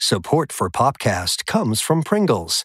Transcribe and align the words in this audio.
Support 0.00 0.52
for 0.52 0.70
Popcast 0.70 1.46
comes 1.46 1.80
from 1.80 2.04
Pringles. 2.04 2.64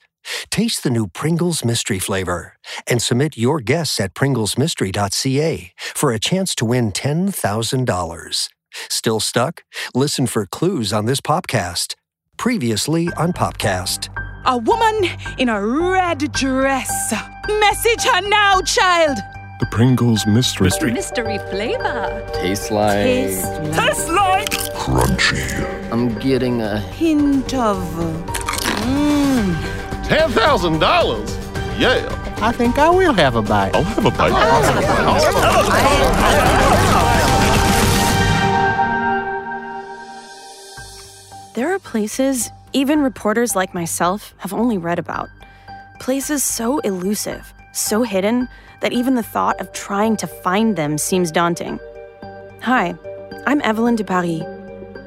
Taste 0.52 0.84
the 0.84 0.92
new 0.92 1.08
Pringles 1.08 1.66
mystery 1.66 1.98
flavor 1.98 2.58
and 2.86 3.02
submit 3.02 3.36
your 3.38 3.60
guess 3.60 4.00
at 4.00 4.14
pringlesmystery.ca 4.14 5.72
for 5.78 6.12
a 6.12 6.20
chance 6.20 6.54
to 6.56 6.66
win 6.66 6.92
$10,000. 6.92 8.50
Still 8.90 9.20
stuck? 9.20 9.64
Listen 9.96 10.28
for 10.28 10.46
clues 10.46 10.94
on 10.94 11.06
this 11.06 11.22
Popcast. 11.22 11.96
Previously 12.38 13.10
on 13.18 13.34
Popcast. 13.34 14.10
A 14.46 14.58
woman 14.58 15.10
in 15.40 15.50
a 15.50 15.60
red 15.60 16.32
dress. 16.34 17.14
Message 17.50 18.04
her 18.04 18.22
now, 18.30 18.62
child. 18.62 19.18
The 19.60 19.66
Pringles 19.68 20.26
mystery. 20.26 20.70
Mystery 20.92 21.38
flavor. 21.50 22.28
Tastes 22.34 22.72
like. 22.72 23.04
Tastes 23.04 23.46
like 24.10 24.50
Crunchy. 24.74 25.92
I'm 25.92 26.18
getting 26.20 26.62
a. 26.62 26.80
hint 26.80 27.54
of. 27.54 27.78
Mmm. 28.84 30.08
Ten 30.08 30.30
thousand 30.32 30.80
dollars. 30.80 31.38
Yeah. 31.78 32.10
I 32.42 32.52
think 32.52 32.78
I 32.78 32.90
will 32.90 33.14
have 33.14 33.36
a 33.36 33.42
bite. 33.42 33.74
I'll 33.76 33.84
have 33.84 34.06
a 34.06 34.12
bite. 34.12 34.32
Ah. 34.34 35.50
There 41.54 41.72
are 41.74 41.80
places 41.80 42.52
even 42.74 43.02
reporters 43.02 43.56
like 43.56 43.74
myself 43.74 44.34
have 44.40 44.52
only 44.54 44.78
read 44.78 44.98
about. 45.00 45.30
Places 46.00 46.44
so 46.44 46.80
elusive, 46.80 47.54
so 47.74 48.04
hidden, 48.04 48.48
that 48.82 48.94
even 48.94 49.16
the 49.16 49.24
thought 49.24 49.60
of 49.60 49.72
trying 49.74 50.16
to 50.18 50.28
find 50.28 50.76
them 50.76 50.98
seems 50.98 51.32
daunting. 51.32 51.80
Hi, 52.62 52.96
I'm 53.46 53.62
Evelyn 53.62 53.96
de 53.96 54.04
Paris, 54.04 54.42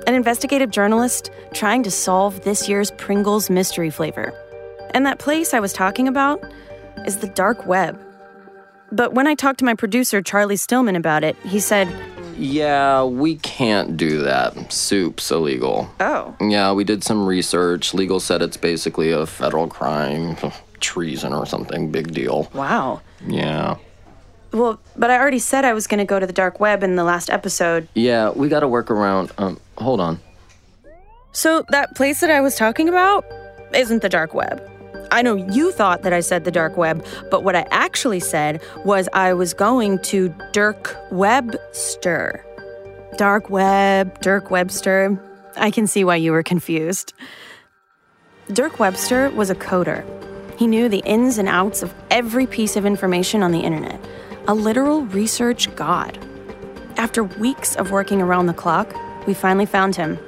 an 0.07 0.15
investigative 0.15 0.71
journalist 0.71 1.31
trying 1.55 1.83
to 1.85 1.91
solve 1.91 2.43
this 2.45 2.69
year's 2.69 2.91
Pringles 2.93 3.49
mystery 3.49 3.91
flavor. 3.91 4.33
And 4.95 5.07
that 5.07 5.19
place 5.19 5.55
I 5.55 5.61
was 5.61 5.73
talking 5.73 6.09
about 6.09 6.43
is 7.07 7.19
the 7.19 7.29
dark 7.29 7.67
web. 7.67 8.01
But 8.93 9.15
when 9.15 9.27
I 9.27 9.35
talked 9.35 9.59
to 9.61 9.65
my 9.65 9.75
producer, 9.75 10.23
Charlie 10.23 10.57
Stillman, 10.57 10.97
about 10.97 11.25
it, 11.25 11.37
he 11.45 11.59
said, 11.61 11.89
Yeah, 12.37 13.05
we 13.05 13.37
can't 13.37 13.97
do 13.97 14.23
that. 14.23 14.73
Soup's 14.73 15.31
illegal. 15.31 15.91
Oh, 15.99 16.37
Yeah, 16.41 16.73
we 16.73 16.85
did 16.85 17.03
some 17.03 17.27
research. 17.27 17.95
Legal 17.95 18.21
said 18.21 18.43
it's 18.43 18.57
basically 18.57 19.11
a 19.11 19.27
federal 19.27 19.67
crime, 19.67 20.37
treason 20.81 21.33
or 21.33 21.47
something. 21.47 21.91
Big 21.91 22.13
deal. 22.13 22.51
wow. 22.55 23.01
Yeah. 23.27 23.77
Well, 24.53 24.81
but 24.97 25.11
I 25.11 25.19
already 25.19 25.39
said 25.41 25.65
I 25.65 25.75
was 25.75 25.87
going 25.87 25.99
to 25.99 26.05
go 26.05 26.19
to 26.19 26.27
the 26.27 26.33
dark 26.33 26.61
web 26.61 26.83
in 26.83 26.97
the 26.97 27.05
last 27.05 27.29
episode. 27.29 27.89
Yeah, 27.95 28.31
we 28.31 28.49
gotta 28.49 28.69
work 28.69 28.91
around. 28.91 29.33
Um, 29.37 29.61
hold 29.77 30.01
on. 30.01 30.21
So, 31.33 31.65
that 31.69 31.95
place 31.95 32.21
that 32.21 32.31
I 32.31 32.41
was 32.41 32.57
talking 32.57 32.89
about 32.89 33.27
isn't 33.75 34.01
the 34.01 34.09
dark 34.09 34.33
web. 34.33 34.63
I 35.11 35.21
know 35.23 35.35
you 35.35 35.73
thought 35.73 36.03
that 36.03 36.13
I 36.13 36.21
said 36.21 36.45
the 36.45 36.51
dark 36.51 36.77
web, 36.77 37.05
but 37.31 37.45
what 37.45 37.55
I 37.55 37.67
actually 37.71 38.21
said 38.21 38.63
was 38.85 39.09
I 39.13 39.35
was 39.35 39.53
going 39.53 39.99
to 40.05 40.35
Dirk 40.53 40.97
Webster. 41.11 42.45
Dark 43.19 43.51
web, 43.51 44.21
Dirk 44.21 44.51
Webster. 44.51 45.21
I 45.57 45.71
can 45.71 45.87
see 45.87 46.05
why 46.05 46.17
you 46.17 46.33
were 46.33 46.43
confused. 46.43 47.13
Dirk 48.53 48.79
Webster 48.79 49.31
was 49.31 49.51
a 49.51 49.55
coder. 49.55 50.05
He 50.57 50.67
knew 50.67 50.89
the 50.89 51.03
ins 51.05 51.39
and 51.39 51.49
outs 51.49 51.83
of 51.83 51.95
every 52.11 52.47
piece 52.47 52.77
of 52.77 52.87
information 52.87 53.43
on 53.43 53.53
the 53.53 53.61
internet, 53.61 54.01
a 54.49 54.55
literal 54.55 55.05
research 55.07 55.75
god. 55.77 56.19
After 56.97 57.23
weeks 57.23 57.77
of 57.77 57.91
working 57.91 58.23
around 58.23 58.47
the 58.47 58.55
clock, 58.55 58.95
we 59.27 59.35
finally 59.35 59.67
found 59.67 59.97
him, 59.97 60.19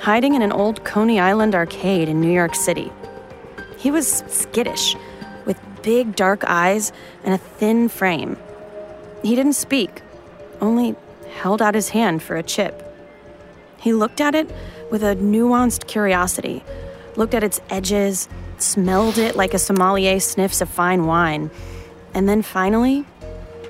hiding 0.00 0.34
in 0.34 0.42
an 0.42 0.52
old 0.52 0.84
Coney 0.84 1.18
Island 1.18 1.54
arcade 1.54 2.08
in 2.08 2.20
New 2.20 2.32
York 2.32 2.54
City. 2.54 2.92
He 3.76 3.90
was 3.90 4.22
skittish, 4.28 4.96
with 5.44 5.58
big 5.82 6.14
dark 6.14 6.44
eyes 6.46 6.92
and 7.24 7.34
a 7.34 7.38
thin 7.38 7.88
frame. 7.88 8.36
He 9.22 9.34
didn't 9.34 9.54
speak, 9.54 10.02
only 10.60 10.94
held 11.32 11.60
out 11.60 11.74
his 11.74 11.88
hand 11.88 12.22
for 12.22 12.36
a 12.36 12.42
chip. 12.42 12.80
He 13.78 13.92
looked 13.92 14.20
at 14.20 14.34
it 14.34 14.50
with 14.90 15.02
a 15.02 15.16
nuanced 15.16 15.88
curiosity, 15.88 16.62
looked 17.16 17.34
at 17.34 17.42
its 17.42 17.60
edges, 17.68 18.28
smelled 18.64 19.18
it 19.18 19.36
like 19.36 19.54
a 19.54 19.58
sommelier 19.58 20.18
sniffs 20.20 20.60
a 20.60 20.66
fine 20.66 21.06
wine, 21.06 21.50
and 22.14 22.28
then 22.28 22.42
finally, 22.42 23.04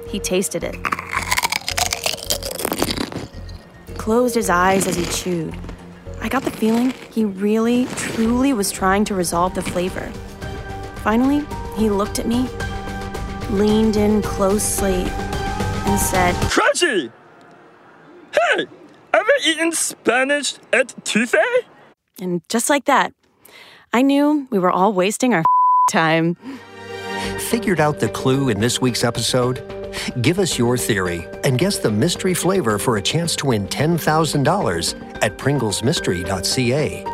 he 0.09 0.19
tasted 0.19 0.62
it. 0.65 0.77
Closed 3.99 4.34
his 4.34 4.50
eyes 4.50 4.87
as 4.87 4.97
he 4.97 5.05
chewed. 5.06 5.56
I 6.21 6.28
got 6.28 6.43
the 6.43 6.50
feeling 6.50 6.93
he 7.12 7.25
really, 7.25 7.87
truly 7.97 8.53
was 8.53 8.71
trying 8.71 9.05
to 9.06 9.15
resolve 9.15 9.55
the 9.55 9.62
flavor. 9.62 10.10
Finally, 11.03 11.44
he 11.76 11.91
looked 11.91 12.19
at 12.19 12.26
me, 12.26 12.49
leaned 13.50 13.97
in 13.97 14.22
closely, 14.22 15.05
and 15.05 16.00
said, 16.00 16.34
Crunchy! 16.50 17.12
Hey! 18.32 18.66
Ever 19.12 19.31
eaten 19.47 19.72
Spanish 19.72 20.55
at 20.72 20.88
Tufe? 21.05 21.37
and 22.21 22.43
just 22.49 22.71
like 22.71 22.84
that, 22.84 23.12
I 23.94 24.03
knew 24.03 24.49
we 24.50 24.59
were 24.59 24.72
all 24.72 24.93
wasting 24.93 25.34
our 25.34 25.44
time. 25.91 26.37
Figured 27.38 27.78
out 27.78 28.00
the 28.00 28.09
clue 28.09 28.49
in 28.49 28.59
this 28.59 28.81
week's 28.81 29.05
episode? 29.05 29.62
Give 30.21 30.41
us 30.41 30.59
your 30.59 30.77
theory 30.77 31.28
and 31.44 31.59
guess 31.59 31.78
the 31.78 31.93
mystery 31.93 32.34
flavor 32.34 32.78
for 32.78 32.97
a 32.97 33.03
chance 33.03 33.37
to 33.37 33.47
win 33.47 33.69
$10,000 33.69 35.22
at 35.22 35.38
pringlesmystery.ca. 35.38 37.05